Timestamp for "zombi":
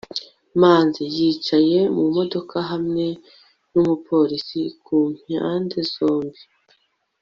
5.93-6.41